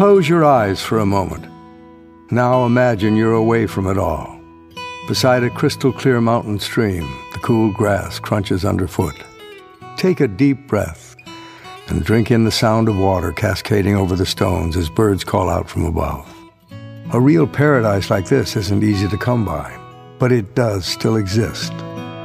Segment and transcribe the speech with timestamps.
[0.00, 1.46] Close your eyes for a moment.
[2.30, 4.40] Now imagine you're away from it all.
[5.06, 7.02] Beside a crystal clear mountain stream,
[7.34, 9.14] the cool grass crunches underfoot.
[9.98, 11.14] Take a deep breath
[11.88, 15.68] and drink in the sound of water cascading over the stones as birds call out
[15.68, 16.26] from above.
[17.12, 19.70] A real paradise like this isn't easy to come by,
[20.18, 21.74] but it does still exist.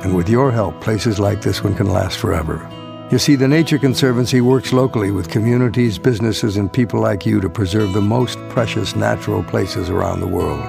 [0.02, 2.66] And with your help, places like this one can last forever.
[3.12, 7.48] You see, the Nature Conservancy works locally with communities, businesses, and people like you to
[7.48, 10.59] preserve the most precious natural places around the world.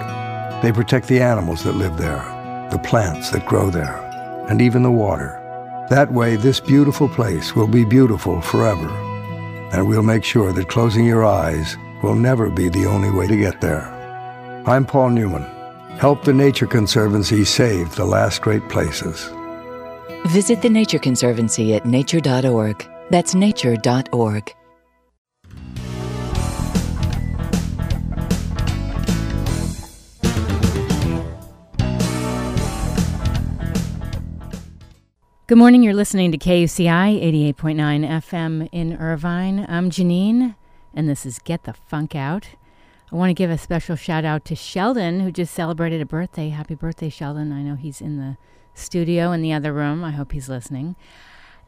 [0.63, 2.23] They protect the animals that live there,
[2.71, 4.03] the plants that grow there,
[4.51, 5.41] and even the water.
[5.89, 8.89] That way, this beautiful place will be beautiful forever.
[9.73, 13.37] And we'll make sure that closing your eyes will never be the only way to
[13.37, 13.87] get there.
[14.67, 15.47] I'm Paul Newman.
[15.99, 19.33] Help the Nature Conservancy save the last great places.
[20.27, 22.89] Visit the Nature Conservancy at nature.org.
[23.11, 24.55] That's nature.org.
[35.49, 35.85] Good morning.
[35.85, 39.65] You're listening to KUCI 88.9 FM in Irvine.
[39.69, 40.57] I'm Janeane,
[40.93, 42.49] and this is Get the Funk Out.
[43.13, 46.49] I want to give a special shout out to Sheldon, who just celebrated a birthday.
[46.49, 47.53] Happy birthday, Sheldon.
[47.53, 48.37] I know he's in the
[48.77, 50.05] studio in the other room.
[50.05, 50.97] I hope he's listening.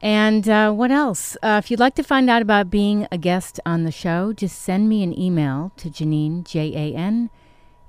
[0.01, 1.35] And uh, what else?
[1.43, 4.61] Uh, if you'd like to find out about being a guest on the show, just
[4.61, 7.29] send me an email to Janeane, J A N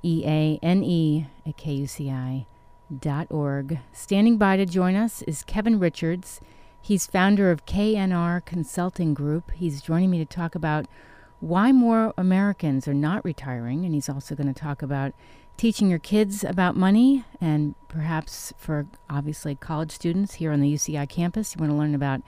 [0.02, 2.46] E A N E, at KUCI
[2.98, 3.78] dot org.
[3.92, 6.40] Standing by to join us is Kevin Richards.
[6.82, 9.52] He's founder of KNR Consulting Group.
[9.52, 10.86] He's joining me to talk about
[11.38, 15.12] why more Americans are not retiring, and he's also going to talk about
[15.60, 21.06] teaching your kids about money and perhaps for obviously college students here on the UCI
[21.06, 21.54] campus.
[21.54, 22.22] You want to learn about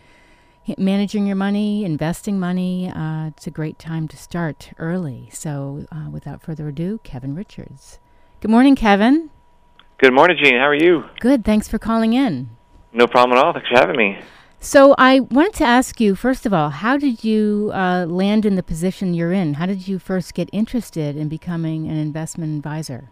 [0.77, 2.93] managing your money, investing money.
[2.95, 5.31] Uh, it's a great time to start early.
[5.33, 7.99] So, uh, without further ado, Kevin Richards.
[8.43, 9.31] Good morning, Kevin.
[9.97, 10.57] Good morning, Jean.
[10.57, 11.05] How are you?
[11.19, 11.43] Good.
[11.43, 12.51] Thanks for calling in.
[12.93, 13.55] No problem at all.
[13.55, 14.19] Thanks for having me.
[14.61, 18.57] So, I wanted to ask you first of all, how did you uh, land in
[18.57, 19.55] the position you're in?
[19.55, 23.09] How did you first get interested in becoming an investment advisor?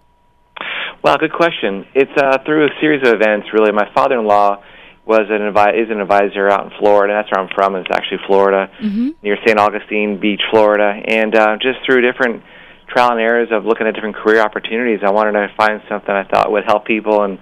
[1.02, 1.86] Well, good question.
[1.94, 3.72] It's uh, through a series of events, really.
[3.72, 4.62] My father-in-law
[5.06, 7.14] was an advi- is an advisor out in Florida.
[7.14, 7.74] That's where I'm from.
[7.76, 9.10] It's actually Florida, mm-hmm.
[9.22, 9.58] near St.
[9.58, 11.00] Augustine Beach, Florida.
[11.08, 12.42] And uh, just through different
[12.86, 16.24] trial and errors of looking at different career opportunities, I wanted to find something I
[16.24, 17.38] thought would help people and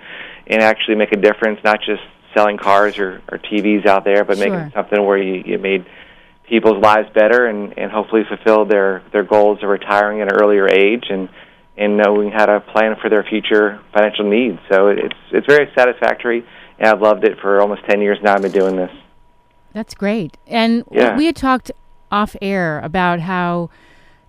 [0.46, 2.00] and actually make a difference, not just
[2.34, 4.48] selling cars or, or TVs out there, but sure.
[4.48, 5.84] making something where you, you made
[6.48, 10.66] people's lives better and, and hopefully fulfilled their, their goals of retiring at an earlier
[10.66, 11.28] age and
[11.78, 14.58] and knowing how to plan for their future financial needs.
[14.70, 16.44] So it's it's very satisfactory,
[16.78, 18.34] and I've loved it for almost ten years now.
[18.34, 18.90] I've been doing this.
[19.72, 20.36] That's great.
[20.46, 21.16] And Yeah.
[21.16, 21.70] we had talked
[22.10, 23.70] off air about how,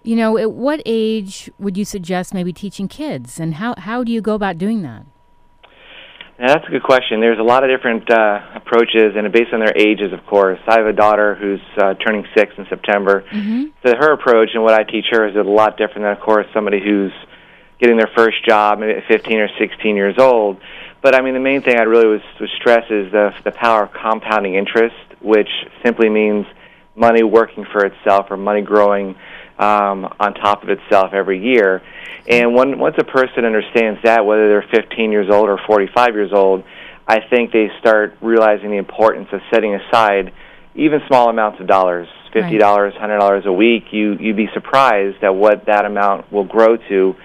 [0.03, 4.11] you know, at what age would you suggest maybe teaching kids, and how how do
[4.11, 5.03] you go about doing that?
[6.39, 7.19] Now, that's a good question.
[7.19, 10.59] There's a lot of different uh, approaches, and based on their ages, of course.
[10.67, 13.25] I have a daughter who's uh, turning six in September.
[13.29, 13.63] Mm-hmm.
[13.83, 16.47] So her approach and what I teach her is a lot different than, of course,
[16.53, 17.11] somebody who's
[17.79, 20.57] getting their first job maybe at 15 or 16 years old.
[21.01, 23.83] But I mean, the main thing I really was, was stress is the the power
[23.83, 25.49] of compounding interest, which
[25.83, 26.45] simply means
[26.95, 29.15] money working for itself or money growing
[29.57, 31.81] um, on top of itself every year.
[32.27, 36.31] And when, once a person understands that, whether they're 15 years old or 45 years
[36.33, 36.63] old,
[37.07, 40.31] I think they start realizing the importance of setting aside
[40.75, 43.85] even small amounts of dollars, fifty dollars, hundred dollars a week.
[43.91, 47.15] You you'd be surprised at what that amount will grow to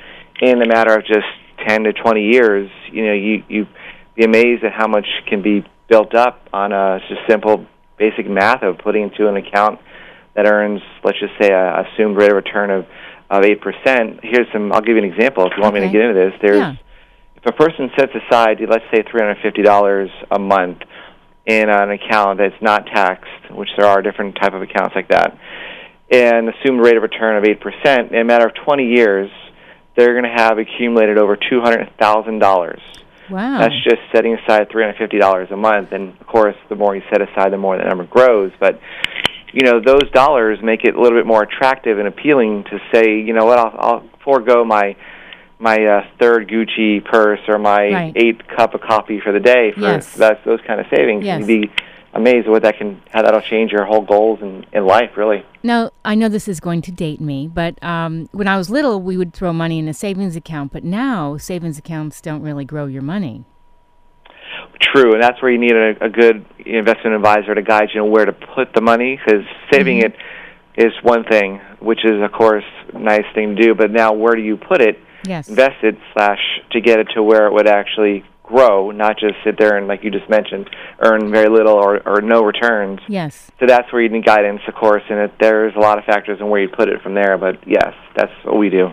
[0.50, 1.26] in a matter of just
[1.66, 2.70] 10 to 20 years.
[2.92, 3.66] You know, you you
[4.14, 7.66] be amazed at how much can be built up on a just simple
[7.98, 9.80] basic math of putting into an account
[10.34, 12.86] that earns, let's just say, a assumed rate of return of
[13.30, 14.20] of eight percent.
[14.22, 14.72] Here's some.
[14.72, 16.32] I'll give you an example if you want me to get into this.
[16.42, 16.74] There's Yeah.
[17.36, 20.78] if a person sets aside, let's say, three hundred fifty dollars a month
[21.46, 25.36] in an account that's not taxed, which there are different type of accounts like that,
[26.10, 29.30] and assumed rate of return of eight percent, in a matter of twenty years,
[29.96, 32.80] they're going to have accumulated over two hundred thousand dollars.
[33.30, 33.58] Wow.
[33.58, 36.94] That's just setting aside three hundred fifty dollars a month, and of course, the more
[36.94, 38.52] you set aside, the more that number grows.
[38.60, 38.80] But
[39.52, 43.20] you know, those dollars make it a little bit more attractive and appealing to say,
[43.20, 44.96] you know what, I'll, I'll forego my
[45.60, 48.12] my uh, third Gucci purse or my Right.
[48.16, 50.12] eighth cup of coffee for the day for Yes.
[50.16, 51.24] that, those kind of savings.
[51.24, 51.46] Yes.
[51.46, 51.70] Be
[52.14, 55.44] amazed at what that can, how that'll change your whole goals in, in life, really.
[55.62, 59.00] Now, I know this is going to date me, but um, when I was little,
[59.00, 60.72] we would throw money in a savings account.
[60.72, 63.44] But now, savings accounts don't really grow your money.
[64.80, 68.10] True, and that's where you need a, a good investment advisor to guide you on
[68.10, 69.18] where to put the money.
[69.24, 70.04] Because saving Mhm.
[70.06, 70.16] it
[70.76, 73.74] is one thing, which is of course a nice thing to do.
[73.74, 74.98] But now, where do you put it?
[75.26, 75.48] Yes.
[75.48, 76.38] Invest it slash
[76.72, 80.04] to get it to where it would actually grow, not just sit there and, like
[80.04, 80.70] you just mentioned,
[81.00, 83.00] earn very little or, or no returns.
[83.08, 83.50] Yes.
[83.58, 86.38] So that's where you need guidance, of course, and it, there's a lot of factors
[86.40, 87.36] in where you put it from there.
[87.38, 88.92] But yes, that's what we do.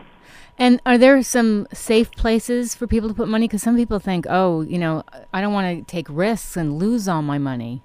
[0.58, 3.48] And are there some safe places for people to put money?
[3.48, 5.04] Because some people think, oh, you know,
[5.34, 7.82] I don't want to take risks and lose all my money.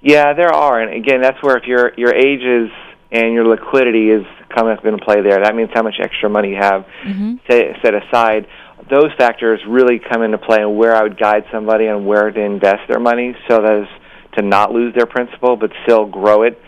[0.00, 2.70] Yeah, there are, and again, that's where if your your age is
[3.10, 4.24] and your liquidity is
[4.54, 7.36] coming up into play there, that means how much extra money you have Mm-hmm.
[7.48, 8.46] set, set aside.
[8.90, 12.40] Those factors really come into play and where I would guide somebody on where to
[12.40, 13.88] invest their money so that as
[14.36, 16.60] to not lose their principal but still grow it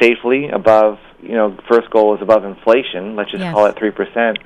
[0.00, 3.54] safely above, you know, first goal is above inflation, let's just Yes.
[3.54, 4.36] call it 3%.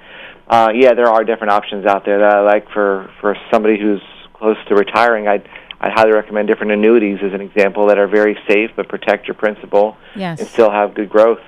[0.49, 4.03] Uh, yeah, there are different options out there that I like for, for somebody who's
[4.35, 5.27] close to retiring.
[5.29, 5.49] I'd,
[5.81, 9.35] I'd highly recommend different annuities as an example that are very safe but protect your
[9.37, 10.41] principal Yes.
[10.41, 11.41] and still have good growth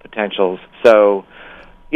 [0.00, 0.60] potentials.
[0.84, 1.24] So,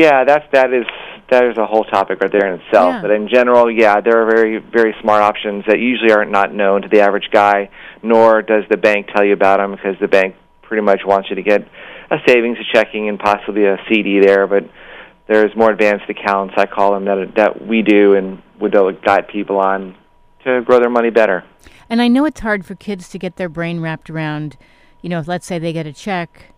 [0.00, 0.86] yeah, that's that is
[1.30, 2.94] that is a whole topic right there in itself.
[2.94, 3.02] Yeah.
[3.02, 6.54] But in general, yeah, there are very very smart options that usually are not not
[6.54, 7.68] known to the average guy,
[8.02, 11.36] nor does the bank tell you about them because the bank pretty much wants you
[11.36, 11.68] to get
[12.10, 14.46] a savings, a checking, and possibly a CD there.
[14.46, 14.64] But
[15.28, 18.72] there's more advanced accounts, I call them, that that we do and would
[19.04, 19.96] guide people on
[20.44, 21.44] to grow their money better.
[21.90, 24.56] And I know it's hard for kids to get their brain wrapped around,
[25.02, 26.54] you know, if let's say they get a check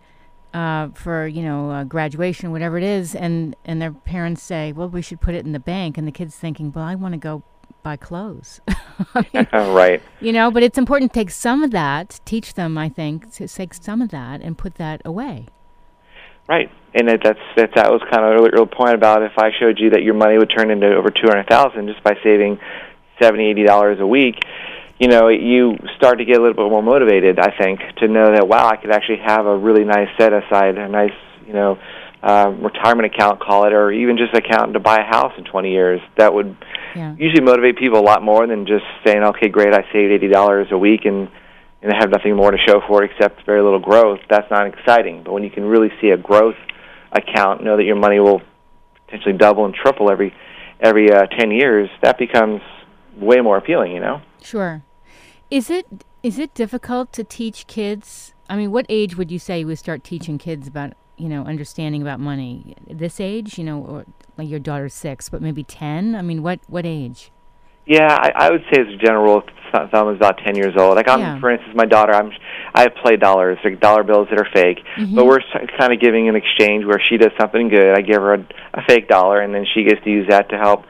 [0.53, 4.89] uh, for, you know, uh, graduation, whatever it is, and, and their parents say, well,
[4.89, 5.97] we should put it in the bank.
[5.97, 7.43] And the kid's thinking, well, I want to go
[7.83, 8.61] buy clothes.
[8.67, 10.01] I mean, right.
[10.19, 13.47] you know, but it's important to take some of that, teach them, I think, to
[13.47, 15.47] take some of that and put that away.
[16.47, 19.79] Right, and it, that's, that's that was kind of earlier point about if I showed
[19.79, 22.59] you that your money would turn into over two hundred thousand just by saving
[23.21, 24.35] seventy, eighty dollars a week.
[24.99, 27.39] You know, you start to get a little bit more motivated.
[27.39, 30.77] I think to know that wow, I could actually have a really nice set aside,
[30.77, 31.11] a nice
[31.47, 31.79] you know
[32.21, 35.71] uh, retirement account, call it, or even just account to buy a house in twenty
[35.71, 35.99] years.
[36.17, 36.55] That would
[36.95, 37.15] Yeah.
[37.17, 40.67] usually motivate people a lot more than just saying, okay, great, I saved eighty dollars
[40.71, 41.27] a week and
[41.81, 44.19] and I have nothing more to show for it except very little growth.
[44.29, 45.23] That's not exciting.
[45.23, 46.55] But when you can really see a growth
[47.11, 48.41] account, know that your money will
[49.05, 50.33] potentially double and triple every
[50.79, 52.61] every uh, ten years, that becomes
[53.17, 53.91] way more appealing.
[53.91, 54.21] You know.
[54.41, 54.83] Sure.
[55.49, 55.85] Is it
[56.23, 58.33] is it difficult to teach kids?
[58.49, 61.43] I mean, what age would you say you would start teaching kids about you know
[61.43, 62.75] understanding about money?
[62.89, 64.05] This age, you know, or
[64.37, 66.15] like your daughter's six, but maybe ten.
[66.15, 67.31] I mean, what what age?
[67.85, 69.43] Yeah, I, I would say as a general rule,
[69.91, 70.95] thumb is about ten years old.
[70.95, 71.39] Like, I'm, Yeah.
[71.41, 72.31] for instance, my daughter, I'm,
[72.73, 75.13] I have play dollars, like dollar bills that are fake, Mm-hmm.
[75.15, 75.41] but we're
[75.77, 77.97] kind of giving an exchange where she does something good.
[77.97, 80.57] I give her a, a fake dollar, and then she gets to use that to
[80.57, 80.85] help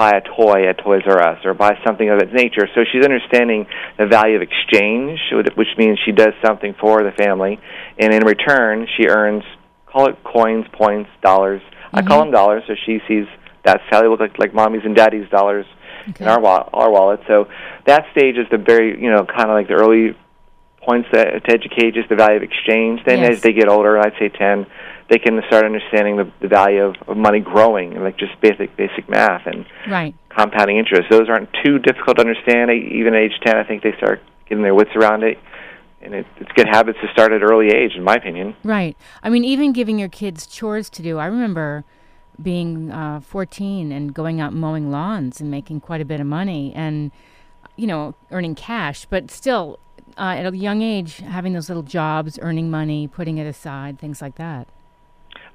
[0.00, 2.66] buy a toy at Toys R Us or buy something of that nature.
[2.74, 3.66] So she's understanding
[3.98, 5.20] the value of exchange,
[5.56, 7.60] which means she does something for the family,
[7.98, 9.44] and in return, she earns
[9.84, 11.60] call it coins, points, dollars.
[11.92, 12.30] I call mm-hmm.
[12.30, 13.26] them dollars, so she sees
[13.62, 15.66] that's how they look like, like mommy's and daddy's dollars
[16.08, 16.24] Okay.
[16.24, 17.20] in our wa- our wallet.
[17.28, 17.48] So
[17.84, 20.16] that stage is the very you know kind of like the early
[20.80, 23.00] points that, to educate just the value of exchange.
[23.04, 23.36] Then Yes.
[23.36, 24.64] as they get older, I'd say ten,
[25.10, 28.76] they can start understanding the, the value of, of money growing and like just basic
[28.76, 30.14] basic math and Right.
[30.28, 31.10] compounding interest.
[31.10, 32.70] Those aren't too difficult to understand.
[32.70, 35.38] Even at age ten, I think they start getting their wits around it.
[36.02, 38.56] And it, it's good habits to start at early age, in my opinion.
[38.64, 38.96] Right.
[39.22, 41.18] I mean, even giving your kids chores to do.
[41.18, 41.84] I remember
[42.40, 46.72] being uh, 14 and going out mowing lawns and making quite a bit of money
[46.74, 47.10] and,
[47.76, 49.78] you know, earning cash, but still
[50.16, 54.22] uh, at a young age, having those little jobs, earning money, putting it aside, things
[54.22, 54.68] like that.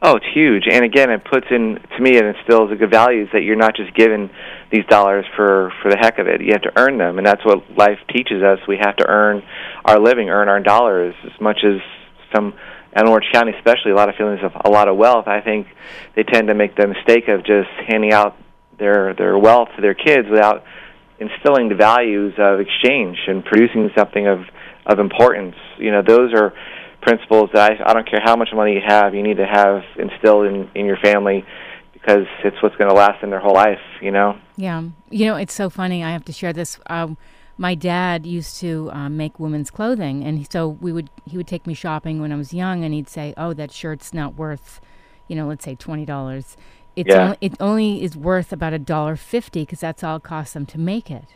[0.08, 0.66] Oh, it's huge.
[0.72, 3.76] And again, it puts in to me it instills a good values that you're not
[3.76, 4.30] just given
[4.72, 6.42] these dollars for for the heck of it.
[6.42, 8.60] You have to earn them, and that's what life teaches us.
[8.68, 9.42] We have to earn
[9.84, 11.82] our living, earn our dollars as much as
[12.36, 12.54] some
[12.96, 15.28] in Orange County, especially a lot of feelings of a lot of wealth.
[15.28, 15.66] I think
[16.16, 18.38] they tend to make the mistake of just handing out
[18.78, 20.66] their their wealth to their kids without
[21.18, 24.42] instilling the values of exchange and producing something of
[24.86, 25.56] of importance.
[25.80, 26.54] You know, those are
[27.06, 29.84] principles that I, I don't care how much money you have, you need to have
[29.98, 31.46] instilled in in your family
[31.94, 33.80] because it's what's going to last in their whole life.
[34.02, 34.38] You know.
[34.58, 34.84] Yeah.
[35.10, 36.04] You know, it's so funny.
[36.04, 36.80] I have to share this.
[36.88, 37.18] Um,
[37.58, 41.66] my dad used to um, make women's clothing, and so we would he would take
[41.66, 44.82] me shopping when I was young, and he'd say, "Oh, that shirt's not worth,
[45.28, 46.58] you know, let's say twenty dollars.
[46.98, 47.24] It's Yeah.
[47.24, 50.66] only, it only is worth about a dollar fifty because that's all it costs them
[50.68, 51.30] to make it."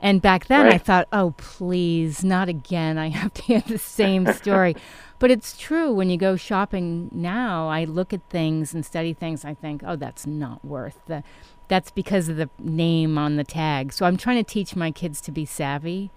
[0.00, 2.96] And back then, I thought, "Oh, please, not again!
[2.98, 4.74] I have to hear the same story."
[5.18, 5.92] But it's true.
[5.92, 9.44] When you go shopping now, I look at things and study things.
[9.44, 11.22] I think, "Oh, that's not worth the."
[11.68, 13.92] That's because of the name on the tag.
[13.92, 16.10] So I'm trying to teach my kids to be savvy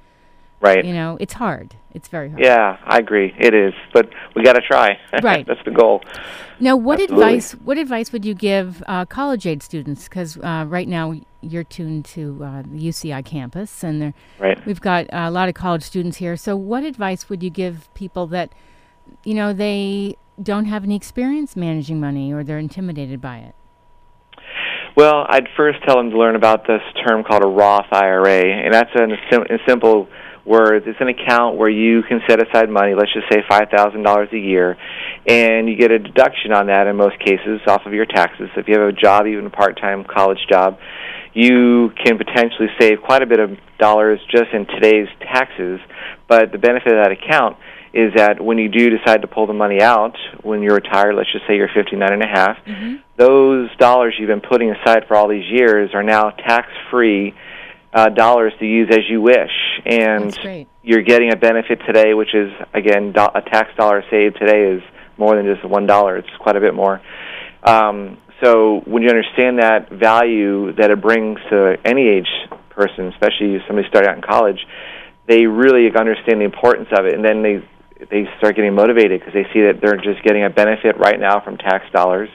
[0.62, 0.86] Right.
[0.86, 1.76] You know, it's hard.
[1.94, 2.44] It's very hard.
[2.44, 3.34] Yeah, I agree.
[3.40, 5.00] It is, but we got to try.
[5.24, 5.46] Right.
[5.46, 6.02] That's the goal.
[6.60, 7.26] Now, what Absolutely.
[7.26, 7.52] advice?
[7.54, 10.08] What advice would you give uh, college age students?
[10.08, 14.64] Because uh, right now you're tuned to uh, the UCI campus, and Right.
[14.66, 16.38] we've got a lot of college students here.
[16.38, 18.52] So, what advice would you give people that,
[19.24, 23.56] you know, they don't have any experience managing money, or they're intimidated by it?
[24.96, 28.74] Well, I'd first tell them to learn about this term called a Roth IRA, and
[28.74, 30.10] that's in, sim- in simple
[30.46, 30.86] words.
[30.88, 34.78] It's an account where you can set aside money, let's just say $5,000 a year,
[35.28, 38.50] and you get a deduction on that in most cases off of your taxes.
[38.54, 40.78] So if you have a job, even a part-time college job,
[41.34, 45.80] you can potentially save quite a bit of dollars just in today's taxes.
[46.28, 47.58] But the benefit of that account
[47.94, 51.32] is that when you do decide to pull the money out when you're retired, let's
[51.32, 52.58] just say you're 59 and a half,
[53.18, 57.34] those dollars you've been putting aside for all these years are now tax-free
[57.94, 59.52] uh, dollars to use as you wish,
[59.86, 60.34] and
[60.82, 64.82] you're getting a benefit today, which is again do- a tax dollar saved today is
[65.18, 66.16] more than just one dollar.
[66.18, 67.02] It's quite a bit more.
[67.64, 72.30] Um, so when you understand that value that it brings to any age
[72.70, 74.66] person, especially somebody starting out in college,
[75.28, 77.62] they really understand the importance of it, and then they
[78.10, 81.40] they start getting motivated because they see that they're just getting a benefit right now
[81.42, 82.30] from tax dollars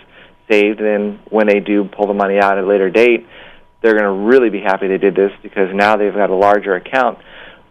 [0.50, 3.26] saved, and then when they do pull the money out at a later date,
[3.82, 6.74] they're going to really be happy they did this because now they've got a larger
[6.76, 7.18] account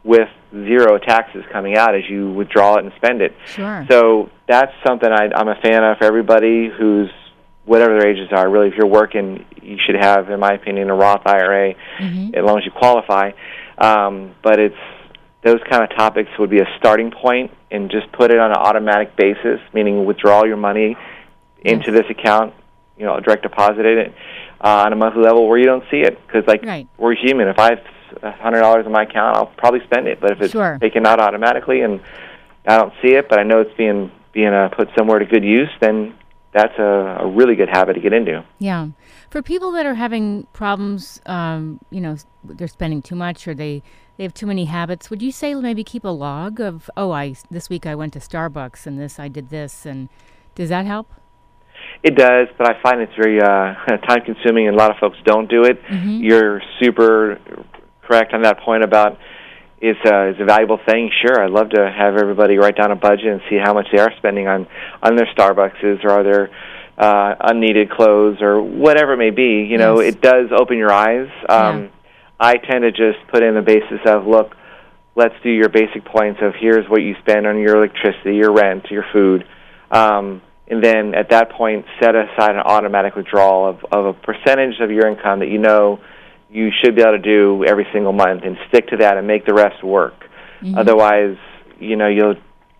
[0.04, 3.34] with zero taxes coming out as you withdraw it and spend it.
[3.46, 3.86] Sure.
[3.90, 7.10] So that's something I, I'm a fan of for everybody who's
[7.66, 8.48] whatever their ages are.
[8.50, 12.36] Really, if you're working, you should have, in my opinion, a Roth IRA Mhm.
[12.36, 13.32] as long as you qualify.
[13.80, 14.76] Um, but it's
[15.46, 18.58] those kind of topics would be a starting point, and just put it on an
[18.58, 20.98] automatic basis, meaning withdraw your money
[21.62, 22.54] into this account,
[22.98, 24.14] you know, direct deposit it
[24.60, 26.88] uh, on a monthly level where you don't see it because, like, Right.
[26.98, 27.48] we're human.
[27.48, 27.80] If I have
[28.24, 30.20] a hundred dollars in my account, I'll probably spend it.
[30.20, 30.78] But if it's Sure.
[30.82, 32.02] taken out automatically and
[32.66, 35.46] I don't see it, but I know it's being being uh, put somewhere to good
[35.46, 36.14] use, then
[36.52, 38.44] that's a, a really good habit to get into.
[38.60, 38.88] Yeah.
[39.30, 43.82] For people that are having problems, um, you know, they're spending too much or they,
[44.18, 47.36] they have too many habits, would you say maybe keep a log of, oh, I
[47.52, 50.10] this week I went to Starbucks and this I did this and
[50.56, 51.08] does that help?
[52.04, 53.46] It does, but I find it's very uh,
[54.08, 55.80] time consuming, and a lot of folks don't do it.
[55.92, 57.40] You're super
[58.04, 59.18] correct on that point about
[59.82, 61.12] it's a, it's a valuable thing.
[61.22, 64.00] Sure, I'd love to have everybody write down a budget and see how much they
[64.00, 64.68] are spending on
[65.04, 66.50] on their Starbucks or their
[66.98, 69.66] uh, unneeded clothes or whatever it may be.
[69.70, 70.16] You know, Yes.
[70.16, 71.28] it does open your eyes.
[71.50, 71.88] Um, Yeah.
[72.40, 74.56] I tend to just put in the basis of look,
[75.16, 78.86] let's do your basic points of here's what you spend on your electricity, your rent,
[78.92, 79.46] your food.
[79.92, 84.80] Um, and then at that point, set aside an automatic withdrawal of, of a percentage
[84.82, 86.00] of your income that you know
[86.50, 89.46] you should be able to do every single month and stick to that and make
[89.46, 90.14] the rest work.
[90.76, 91.38] Otherwise,
[91.80, 92.36] you know, you'll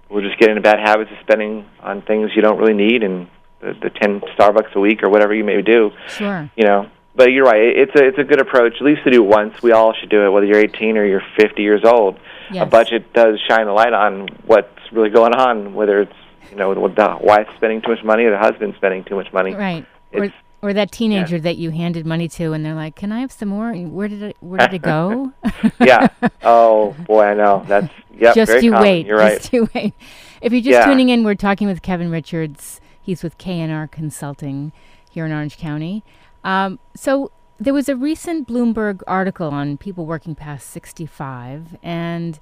[0.10, 3.28] we'll just get into bad habits of spending on things you don't really need and
[3.60, 6.50] the, the 10 Starbucks a week or whatever you may do Sure.
[6.56, 6.90] you know.
[7.16, 7.62] But you're right.
[7.62, 8.74] It's a it's a good approach.
[8.76, 9.62] At least to do once.
[9.64, 12.20] We all should do it, whether you're 18 or you're 50 years old.
[12.52, 12.64] Yes.
[12.64, 16.14] A budget does shine a light on what's really going on, whether it's
[16.52, 19.54] you know the wife spending too much money or the husband spending too much money.
[19.54, 19.86] Right.
[20.14, 23.20] Or, It's- or that teenager that you handed money to and they're like, can I
[23.20, 23.72] have some more?
[23.74, 25.32] Where did it, where did it go?
[25.80, 26.08] yeah.
[26.44, 27.64] Oh boy, I know.
[27.68, 28.36] That's yep.
[28.36, 28.84] just you common.
[28.88, 29.06] wait.
[29.06, 29.38] You're right.
[29.38, 29.94] Just you wait.
[30.42, 30.86] If you're just Yeah.
[30.86, 32.82] tuning in, we're talking with Kevin Richards.
[33.02, 34.72] He's with KNR Consulting
[35.10, 36.04] here in Orange County.
[36.46, 42.40] Um, so there was a recent Bloomberg article on people working past 65, and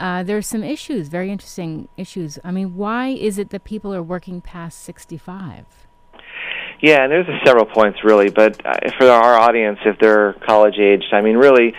[0.00, 2.38] uh, there's some issues, very interesting issues.
[2.42, 5.66] I mean, why is it that people are working past 65?
[6.80, 11.12] Yeah, and there's several points really, but uh, for our audience, if they're college aged,
[11.12, 11.74] I mean, really,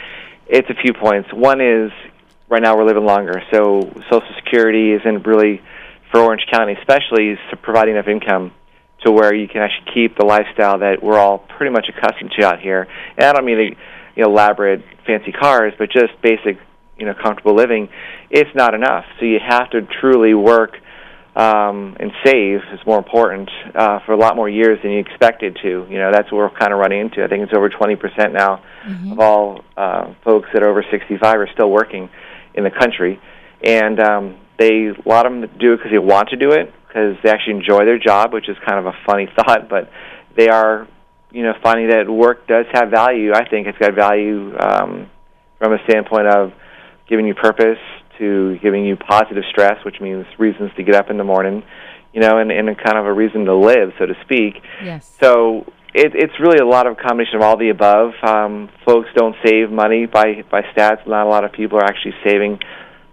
[0.47, 1.29] it's a few points.
[1.33, 1.91] One is
[2.47, 3.81] right now we're living longer, so
[4.11, 5.61] Social Security isn't really
[6.11, 8.53] for Orange County, especially, providing enough income
[9.05, 12.45] to where you can actually keep the lifestyle that we're all pretty much accustomed to
[12.45, 12.87] out here.
[13.17, 13.75] And I don't mean the
[14.15, 16.57] you know elaborate, fancy cars, but just basic,
[16.97, 17.89] you know, comfortable living.
[18.29, 19.05] It's not enough.
[19.19, 20.77] So you have to truly work
[21.35, 25.57] um, and save is more important uh, for a lot more years than you expected
[25.61, 25.85] to.
[25.89, 27.23] You know, that's what we're kind of running into.
[27.23, 28.63] I think it's over 20% now
[29.11, 32.09] of all uh, folks that are over 65 are still working
[32.53, 33.19] in the country,
[33.61, 36.73] and um, they a lot of them do it because they want to do it
[36.87, 39.89] because they actually enjoy their job, which is kind of a funny thought, but
[40.37, 40.87] they are,
[41.31, 43.33] you know, finding that work does have value.
[43.33, 45.09] I think it's got value um,
[45.59, 46.53] from a standpoint of
[47.07, 47.79] giving you purpose
[48.17, 51.63] to giving you positive stress, which means reasons to get up in the morning,
[52.13, 54.61] you know, and, and a kind of a reason to live, so to speak.
[54.81, 55.13] Yes.
[55.19, 58.13] So it, it's really a lot of combination of all the above.
[58.23, 61.05] Um, folks don't save money by by stats.
[61.07, 62.59] Not a lot of people are actually saving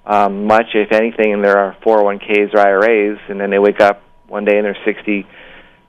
[0.06, 4.44] um, much, if anything, in their 401ks or IRAs, and then they wake up one
[4.44, 5.26] day and they're 60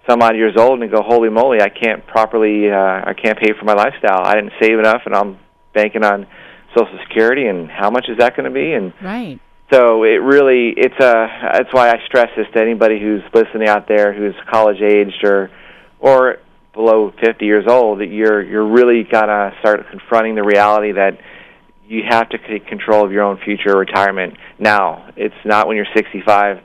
[0.07, 3.53] some odd years old and go, holy moly, I can't properly, uh, I can't pay
[3.57, 4.21] for my lifestyle.
[4.23, 5.39] I didn't save enough, and I'm
[5.73, 6.27] banking on
[6.75, 8.73] Social Security, and how much is that going to be?
[8.73, 9.39] And right.
[9.71, 11.49] So it really, it's a.
[11.53, 15.49] That's why I stress this to anybody who's listening out there, who's college aged or,
[15.99, 16.37] or
[16.73, 17.99] below 50 years old.
[17.99, 21.17] That you're you're really gotta start confronting the reality that
[21.93, 25.11] you have to take control of your own future retirement now.
[25.15, 26.59] It's not when you're 65.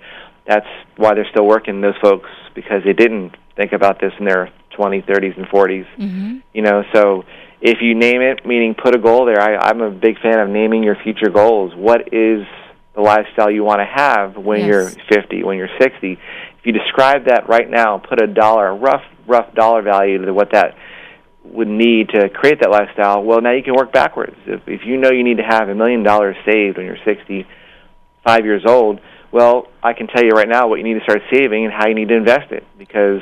[0.46, 0.66] That's
[0.96, 1.80] why they're still working.
[1.80, 5.86] Those folks because they didn't think about this in their 20s, 30s, and 40s.
[5.98, 6.38] Mm-hmm.
[6.54, 7.24] You know, so
[7.60, 9.40] if you name it, meaning put a goal there.
[9.40, 11.74] I, I'm a big fan of naming your future goals.
[11.74, 12.46] What is
[12.94, 14.68] the lifestyle you want to have when Yes.
[14.68, 16.12] you're 50, when you're 60?
[16.12, 20.32] If you describe that right now, put a dollar, a rough, rough dollar value to
[20.32, 20.74] what that
[21.52, 23.22] would need to create that lifestyle.
[23.22, 24.36] Well, now you can work backwards.
[24.46, 28.44] If, if you know you need to have a million dollars saved when you're 65
[28.44, 29.00] years old,
[29.32, 31.86] well, I can tell you right now what you need to start saving and how
[31.88, 33.20] you need to invest it because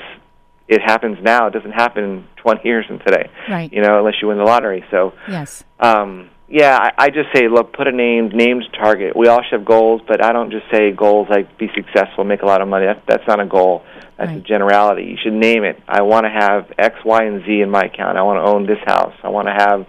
[0.69, 1.47] it happens now.
[1.47, 3.73] It doesn't happen 20 years from today, Right.
[3.73, 4.85] you know, unless you win the lottery.
[4.91, 5.65] So, Yes.
[5.81, 9.17] um, yeah, I, I just say, look, put a name, named target.
[9.17, 12.43] We all should have goals, but I don't just say goals like be successful, make
[12.43, 12.87] a lot of money.
[12.87, 13.85] That, that's not a goal.
[14.17, 15.05] That's a generality.
[15.05, 15.83] You should name it.
[15.87, 18.17] I want to have X, Y, and Z in my account.
[18.17, 19.13] I want to own this house.
[19.23, 19.87] I want to have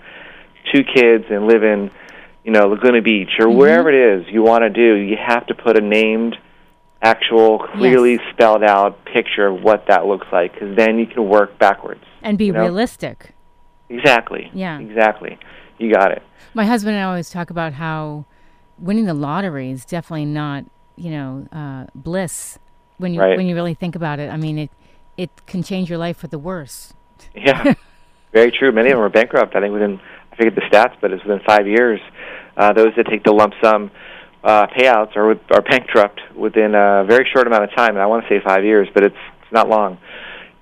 [0.74, 1.90] two kids and live in,
[2.44, 3.56] you know, Laguna Beach or Mhm.
[3.56, 4.96] wherever it is you want to do.
[4.96, 6.36] You have to put a named,
[7.02, 11.58] actual, clearly spelled out picture of what that looks like, because then you can work
[11.60, 12.04] backwards.
[12.22, 12.62] And be You know?
[12.64, 13.32] realistic.
[13.90, 14.50] Exactly.
[14.54, 14.80] Yeah.
[14.80, 15.38] Exactly.
[15.78, 16.22] You got it.
[16.58, 18.26] My husband and I always talk about how
[18.80, 22.58] winning the lottery is definitely not, you know, uh, bliss
[22.98, 23.38] when you Right.
[23.38, 24.32] when you really think about it.
[24.32, 24.72] I mean, it
[25.18, 26.96] it can change your life for the worse.
[27.36, 27.76] Yeah,
[28.34, 28.72] very true.
[28.72, 29.56] Many of them are bankrupt.
[29.56, 30.00] I think within
[30.32, 32.00] I forget the stats, but it's within five years.
[32.58, 33.92] Uh, those that take the lump sum
[34.44, 37.92] uh, payouts are are bankrupt within a very short amount of time.
[37.92, 40.00] And I want to say five years, but it's it's not long.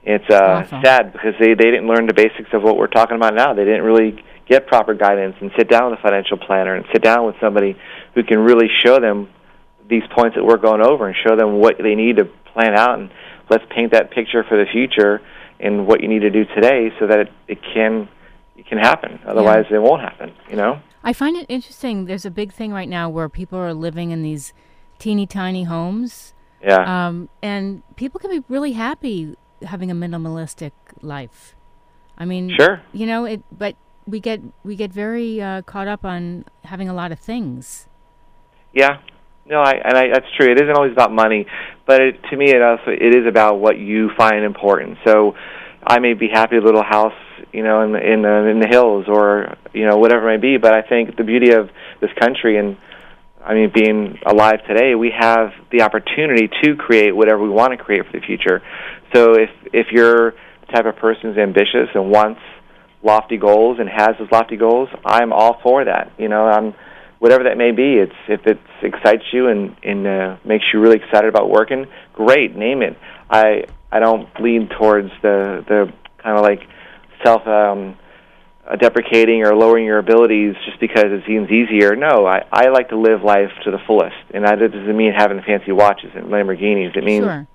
[0.04, 3.34] It's uh, sad because they they didn't learn the basics of what we're talking about
[3.34, 3.54] now.
[3.54, 7.02] They didn't really get proper guidance and sit down with a financial planner and sit
[7.02, 7.76] down with somebody
[8.14, 9.30] who can really show them
[9.90, 13.00] these points that we're going over and show them what they need to plan out
[13.00, 13.10] and
[13.50, 15.22] let's paint that picture for the future
[15.60, 18.08] and what you need to do today so that it, it can
[18.58, 19.20] it can happen.
[19.28, 20.32] Otherwise, it won't happen.
[20.50, 20.82] You know.
[21.04, 22.06] I find it interesting.
[22.06, 24.54] There's a big thing right now where people are living in these
[24.98, 27.08] teeny tiny homes, Yeah.
[27.08, 31.56] um, and people can be really happy having a minimalistic life.
[32.18, 32.82] I mean, Sure.
[32.94, 33.76] you know it, but
[34.08, 37.88] we get we get very uh, caught up on having a lot of things.
[38.74, 39.00] Yeah.
[39.48, 40.52] No, I and I that's true.
[40.52, 41.46] It isn't always about money,
[41.86, 44.98] but it, to me, it also it is about what you find important.
[45.06, 45.36] So,
[45.86, 47.14] I may be happy with a little house,
[47.54, 50.42] you know, in the, in the, in the hills or you know whatever it may
[50.42, 50.58] be.
[50.58, 51.70] But I think the beauty of
[52.02, 52.78] this country and
[53.46, 57.78] I mean, being alive today, we have the opportunity to create whatever we want to
[57.78, 58.64] create for the future.
[59.14, 62.42] So if if you're the type of person who's ambitious and wants
[63.06, 66.12] lofty goals and has those lofty goals, I'm all for that.
[66.18, 66.74] You know, I'm
[67.20, 67.94] whatever that may be.
[67.94, 72.56] It's if it excites you and and uh, makes you really excited about working, great,
[72.56, 72.98] name it.
[73.30, 76.68] I I don't lean towards the the kind of like
[77.24, 77.98] self um,
[78.68, 81.96] uh, deprecating or lowering your abilities just because it seems easier.
[81.96, 85.42] No, I I like to live life to the fullest, and that doesn't mean having
[85.44, 86.98] fancy watches and Lamborghinis.
[86.98, 87.48] It means Sure.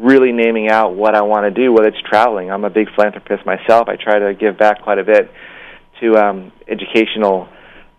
[0.00, 2.50] Really naming out what I want to do, whether it's traveling.
[2.50, 3.88] I'm a big philanthropist myself.
[3.88, 5.30] I try to give back quite a bit
[6.00, 7.48] to um, educational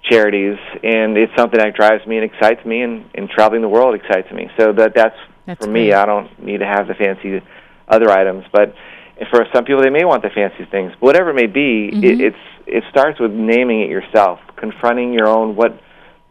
[0.10, 3.94] charities, and it's something that drives me and excites me, and, and traveling the world
[3.94, 4.50] excites me.
[4.58, 5.94] So that that's, That's for me.
[5.94, 7.42] I don't need to have the fancy
[7.88, 8.74] other items, but
[9.30, 10.94] for some people, they may want the fancy things.
[11.00, 12.04] Whatever it may be, Mhm.
[12.04, 15.80] it, it's it starts with naming it yourself, confronting your own what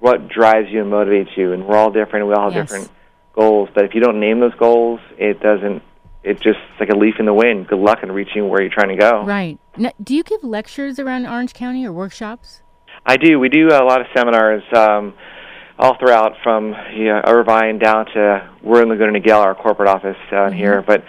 [0.00, 2.26] what drives you and motivates you, and we're all different.
[2.26, 2.68] We all have Yes.
[2.68, 2.90] different
[3.34, 5.82] goals, but if you don't name those goals, it doesn't.
[6.22, 7.66] It just it's like a leaf in the wind.
[7.68, 9.22] Good luck in reaching where you're trying to go.
[9.24, 9.58] Right.
[9.76, 12.60] Now, do you give lectures around Orange County or workshops?
[13.06, 13.38] I do.
[13.40, 15.14] We do a lot of seminars um,
[15.78, 20.52] all throughout, from yeah, Irvine down to we're in Laguna Niguel, our corporate office down
[20.52, 20.56] Mhm.
[20.56, 20.82] here.
[20.86, 21.04] But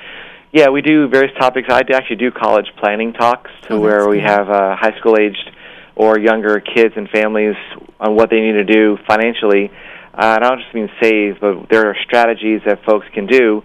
[0.54, 1.68] yeah, we do various topics.
[1.70, 4.30] I actually do college planning talks to Oh, where we good.
[4.30, 5.52] have uh, high school aged
[5.96, 7.56] or younger kids and families
[8.00, 9.70] on what they need to do financially.
[10.14, 13.64] Uh, and I don't just mean save, but there are strategies that folks can do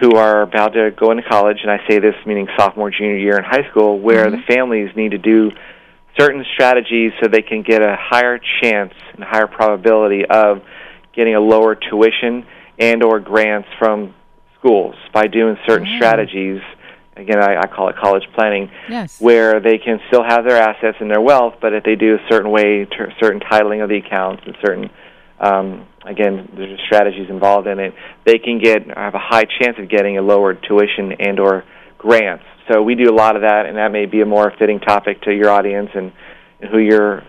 [0.00, 3.38] who are about to go into college, and I say this meaning sophomore, junior year
[3.38, 4.30] in high school, where Mhm.
[4.32, 5.52] the families need to do
[6.18, 10.62] certain strategies so they can get a higher chance and higher probability of
[11.14, 12.44] getting a lower tuition
[12.78, 14.12] and or grants from
[14.58, 15.96] schools by doing certain Oh.
[15.96, 16.60] strategies
[17.16, 19.20] again I, I call it college planning Yes.
[19.20, 22.28] where they can still have their assets and their wealth but if they do a
[22.32, 24.90] certain way ter- certain titling of the accounts and certain
[25.40, 27.94] um, again, there's strategies involved in it.
[28.24, 31.64] They can get have a high chance of getting a lower tuition and or
[31.98, 32.44] grants.
[32.70, 35.22] So we do a lot of that, and that may be a more fitting topic
[35.22, 36.12] to your audience and,
[36.60, 37.22] and who you're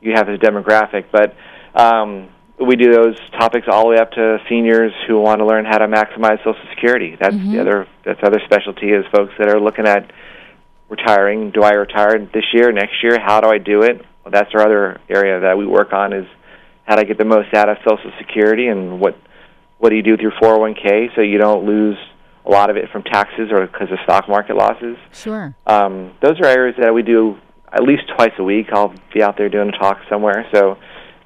[0.00, 1.06] you have as a demographic.
[1.12, 1.34] But
[1.74, 2.28] um,
[2.58, 5.78] we do those topics all the way up to seniors who want to learn how
[5.78, 7.16] to maximize Social Security.
[7.20, 7.52] That's Mhm.
[7.52, 10.10] the other that's other specialty is folks that are looking at
[10.88, 11.50] retiring.
[11.50, 13.18] Do I retire this year, next year?
[13.18, 14.04] How do I do it?
[14.24, 16.26] Well, that's our other area that we work on is
[16.84, 19.16] how to get the most out of Social Security and what
[19.78, 21.98] what do you do with your 401k so you don't lose
[22.46, 24.96] a lot of it from taxes or because of stock market losses.
[25.12, 25.54] Sure.
[25.66, 27.36] Um, those are areas that we do
[27.72, 28.66] at least twice a week.
[28.72, 30.78] I'll be out there doing a talk somewhere, so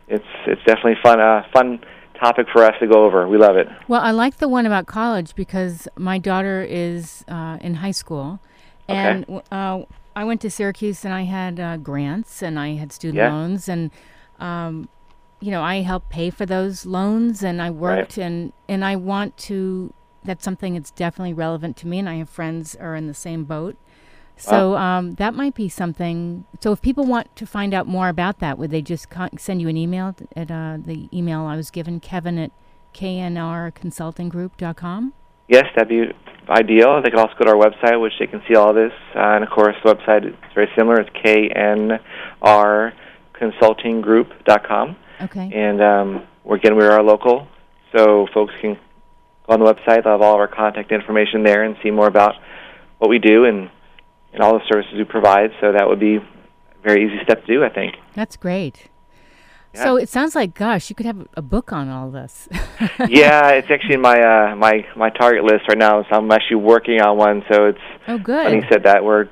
[0.09, 1.81] it's it's definitely fun uh, fun
[2.21, 3.29] topic for us to go over.
[3.29, 3.69] We love it.
[3.87, 8.41] Well, I like the one about college because my daughter is uh, in high school,
[8.89, 9.83] and w uh,
[10.17, 13.33] I went to Syracuse and I had uh, grants and I had student Yeah.
[13.33, 13.91] loans and.
[14.41, 14.89] Um,
[15.41, 19.37] you know, I helped pay for those loans, and I worked, and and I want
[19.39, 19.93] to.
[20.25, 23.45] That's something that's definitely relevant to me, and I have friends are in the same
[23.45, 23.77] boat.
[24.37, 26.45] So um, that might be something.
[26.61, 29.61] So if people want to find out more about that, would they just con- send
[29.61, 32.53] you an email at uh, the email I was given, Kevin at
[32.95, 35.13] knrconsultinggroup.com?
[35.49, 36.05] Yes, that'd be
[36.49, 37.03] ideal.
[37.03, 38.93] They can also go to our website, which they can see all this.
[39.15, 41.01] Uh, and of course, the website is very similar.
[41.01, 41.11] It's
[42.41, 44.97] knrconsultinggroup.com.
[45.21, 45.51] Okay.
[45.55, 47.47] And um, again, we are local,
[47.97, 48.75] so folks can
[49.47, 50.05] go on the website.
[50.05, 52.35] They'll have all of our contact information there and see more about
[52.99, 53.71] what we do and
[54.33, 55.51] and all the services we provide.
[55.61, 56.23] So that would be a
[56.83, 57.95] very easy step to do, I think.
[58.15, 58.89] That's great.
[59.75, 59.85] Yeah.
[59.85, 62.49] So it sounds like, gosh, you could have a book on all this.
[63.09, 66.03] yeah, it's actually in my uh, my my target list right now.
[66.05, 67.43] So I'm actually working on one.
[67.51, 68.69] So it's Oh, funny you good.
[68.73, 69.05] said that.
[69.05, 69.29] We're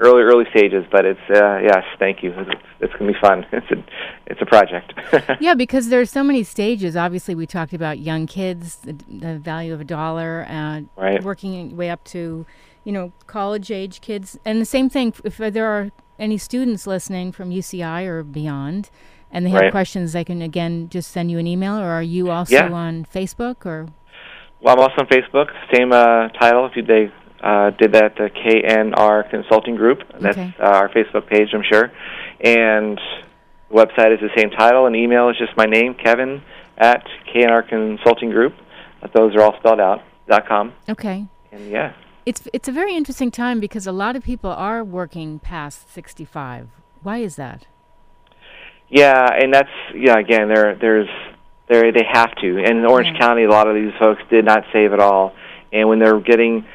[0.00, 2.32] early early stages, but it's uh, yes, thank you.
[2.36, 3.46] It's, it's gonna be fun.
[3.52, 3.84] It's a
[4.26, 4.92] it's a project.
[5.40, 6.96] Yeah, because there's so many stages.
[6.96, 11.22] Obviously, we talked about young kids, the, the value of a dollar, uh, Right.
[11.22, 12.46] working way up to,
[12.84, 15.12] you know, college age kids, and the same thing.
[15.24, 18.90] If there are any students listening from UCI or beyond,
[19.30, 19.70] and they have Right.
[19.72, 21.78] questions, they can again just send you an email.
[21.78, 22.72] Or are you also Yeah.
[22.72, 23.64] on Facebook?
[23.66, 23.86] Or
[24.62, 25.48] Well, I'm also on Facebook.
[25.72, 26.66] Same uh, title.
[26.66, 27.10] If you, they
[27.42, 30.00] uh, did that, the KNR Consulting Group.
[30.20, 30.54] That's Okay.
[30.60, 31.90] uh, our Facebook page, I'm sure.
[32.40, 32.98] And
[33.70, 36.42] the website is the same title, and email is just my name, Kevin
[36.78, 38.54] at KNR Consulting Group.
[39.14, 40.02] Those are all spelled out.
[40.28, 40.72] dot com.
[40.88, 41.92] okay, And yeah,
[42.26, 46.68] it's it's a very interesting time because a lot of people are working past 65.
[47.02, 47.66] Why is that?
[48.88, 50.18] yeah, and that's yeah.
[50.18, 51.08] Again, there there's
[51.68, 52.58] there they have to.
[52.58, 53.18] And in Orange Yeah.
[53.18, 55.32] County, a lot of these folks did not save at all.
[55.72, 56.66] And when they're getting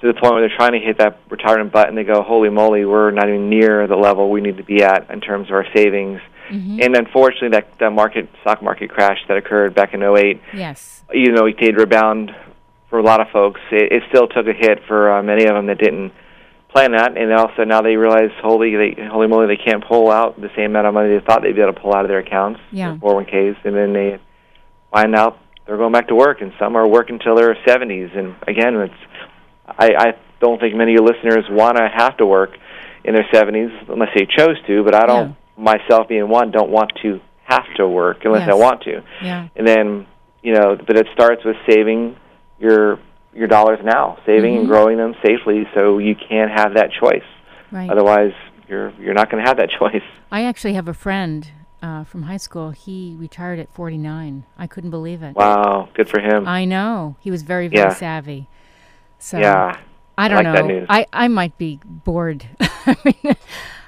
[0.00, 2.84] to the point where they're trying to hit that retirement button, they go, "Holy moly,
[2.84, 5.66] we're not even near the level we need to be at in terms of our
[5.74, 6.84] savings." Mhm.
[6.84, 11.04] And unfortunately, that the market stock market crash that occurred back in '08, Yes.
[11.12, 12.34] you know, it did rebound
[12.88, 13.60] for a lot of folks.
[13.70, 16.12] It, it still took a hit for uh, many of them that didn't
[16.72, 20.40] plan that, and also now they realize, holy, they, holy moly, they can't pull out
[20.40, 22.18] the same amount of money they thought they'd be able to pull out of their
[22.18, 22.90] accounts, Yeah.
[22.90, 24.18] their 401ks, and then they
[24.92, 28.10] find out they're going back to work, and some are working until their 70s.
[28.14, 28.94] And again, it's
[29.78, 30.06] I, I
[30.40, 32.50] don't think many of your listeners want to have to work
[33.04, 36.92] in their 70s unless they chose to, but I don't, myself being one, don't want
[37.02, 39.48] to have to work unless I want to Yeah.
[39.56, 40.06] and then
[40.42, 42.14] you know but it starts with saving
[42.60, 42.98] your
[43.34, 44.58] your dollars now saving Mhm.
[44.60, 47.24] and growing them safely so you can have that choice
[47.72, 47.88] Right.
[47.90, 48.32] otherwise
[48.68, 51.50] you're you're not going to have that choice I actually have a friend
[51.82, 52.70] uh, from high school.
[52.72, 54.44] He retired at 49.
[54.58, 55.34] I couldn't believe it.
[55.34, 57.16] wow good for him I know.
[57.20, 57.94] He was very, very Yeah.
[57.94, 58.46] savvy.
[59.18, 59.78] So yeah
[60.16, 60.86] I don't like that know.
[60.88, 62.44] I, I might be bored.
[62.60, 63.36] I mean,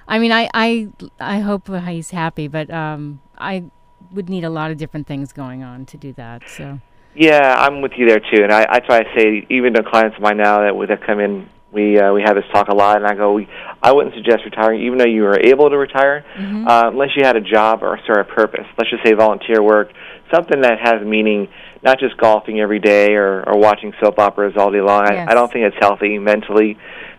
[0.06, 0.88] I mean, I, I,
[1.18, 3.64] I hope he's happy, but um, I
[4.12, 6.48] would need a lot of different things going on to do that.
[6.48, 6.80] So
[7.14, 10.16] yeah i'm with you there too and i that's why i say even to clients
[10.16, 12.96] of mine now that that come in we uh, we have this talk a lot
[12.98, 13.48] and i go we,
[13.82, 16.68] i wouldn't suggest retiring even though you are able to retire Mhm.
[16.68, 19.90] uh, unless you had a job or sort of purpose let's just say volunteer work
[20.32, 21.48] something that has meaning
[21.82, 25.26] not just golfing every day or, or watching soap operas all day long Yes.
[25.28, 26.76] I, I don't think it's healthy mentally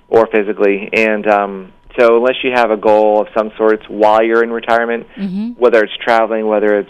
[0.09, 4.43] or physically and um so unless you have a goal of some sorts while you're
[4.43, 6.89] in retirement hmm whether it's traveling whether it's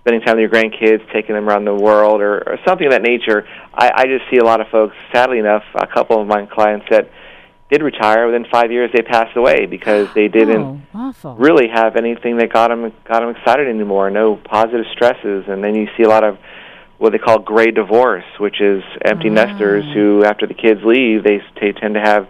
[0.00, 3.00] spending time with your grandkids, taking them around the world, or, or something of that
[3.00, 3.48] nature.
[3.72, 4.94] I, I just see a lot of folks.
[5.14, 7.08] Sadly enough, a couple of my clients that
[7.70, 12.36] did retire within five years, they passed away because they didn't Oh, really have anything
[12.36, 14.10] that got them got them excited anymore.
[14.10, 16.36] No positive stresses, and then you see a lot of
[16.98, 19.92] what they call gray divorce, which is empty nesters Ah.
[19.94, 22.28] who, after the kids leave, they, they tend to have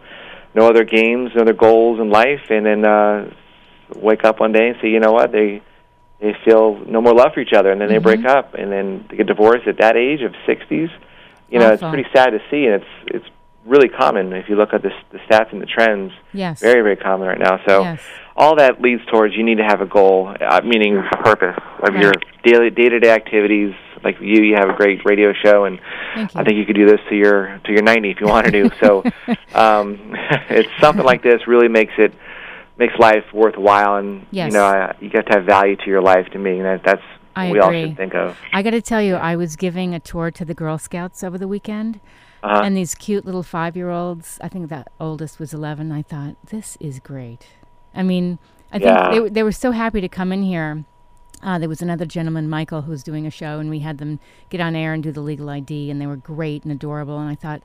[0.55, 3.31] no other games, no other goals in life, and then uh,
[3.97, 5.63] wake up one day and say, you know what, they
[6.21, 8.03] they feel no more love for each other, and then they Mhm.
[8.03, 10.89] break up, and then they get divorced at that age of 60s.
[11.51, 13.27] You know, it's pretty sad to see, and it's it's
[13.67, 16.13] really common if you look at the, the stats and the trends.
[16.33, 16.61] Yes.
[16.61, 17.59] Very, very common right now.
[17.67, 18.01] So Yes.
[18.37, 21.95] All that leads towards you need to have a goal, uh, meaning a purpose of
[21.95, 23.75] your daily day-to-day activities.
[24.03, 25.81] Like you, you have a great radio show, and.
[26.17, 28.71] I think you could do this to your to your 90 if you wanted to.
[28.81, 29.03] So
[29.59, 30.15] um,
[30.49, 32.15] it's something like this really makes it
[32.79, 34.53] makes life worthwhile, and Yes.
[34.53, 36.29] you know I, you got to have value to your life.
[36.33, 37.03] To me, and that that's
[37.35, 38.37] I what we all should think of.
[38.53, 41.37] I got to tell you, I was giving a tour to the Girl Scouts over
[41.37, 41.99] the weekend,
[42.45, 42.63] Uh-huh.
[42.65, 44.39] and these cute little five-year-olds.
[44.41, 45.91] I think the oldest was eleven.
[45.91, 47.49] I thought this is great.
[47.95, 48.39] I mean,
[48.73, 49.11] I think Yeah.
[49.11, 50.85] they were- they were so happy to come in here.
[51.43, 54.19] Uh, there was another gentleman, Michael, who was doing a show, and we had them
[54.49, 57.19] get on air and do the legal ID, and they were great and adorable.
[57.19, 57.63] And I thought,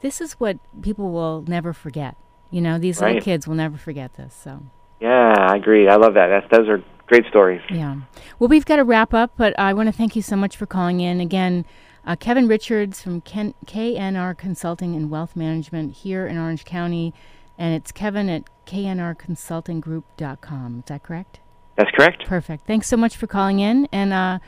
[0.00, 2.16] this is what people will never forget.
[2.50, 4.32] You know, these little kids will never forget this.
[4.34, 4.62] So.
[5.00, 5.88] yeah, I agree.
[5.88, 6.28] I love that.
[6.28, 7.60] That's those are great stories.
[7.70, 7.96] Yeah.
[8.38, 10.64] Well, we've got to wrap up, but I want to thank you so much for
[10.66, 11.20] calling in.
[11.20, 11.64] Again,
[12.06, 17.12] uh, Kevin Richards from Ken- KNR Consulting and Wealth Management here in Orange County,
[17.58, 20.78] and it's Kevin at knrconsultinggroup.com.
[20.78, 21.40] Is that correct?
[21.76, 22.24] That's correct.
[22.26, 22.66] Perfect.
[22.66, 24.38] Thanks so much for calling in, and uh,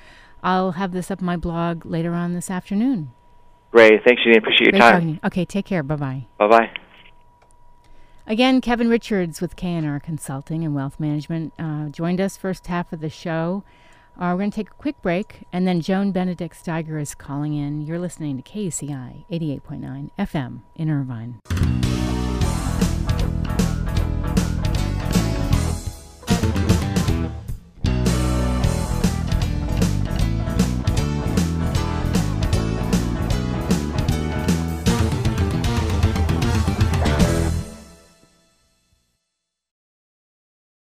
[0.42, 3.12] I'll have this up on my blog later on this afternoon.
[3.70, 4.02] Great.
[4.04, 4.38] Thanks, Janeane.
[4.38, 4.92] Appreciate your Great time.
[4.94, 5.18] talking you.
[5.24, 5.82] Okay, take care.
[5.82, 6.26] Bye bye.
[6.38, 6.70] Bye bye.
[8.26, 13.00] Again, Kevin Richards with KNR Consulting and Wealth Management uh, joined us first half of
[13.00, 13.64] the show.
[14.18, 17.54] Uh, we're going to take a quick break, and then Joan Benedict Steiger is calling
[17.54, 17.80] in.
[17.82, 21.77] You're listening to KUCI 88.9 FM in Irvine.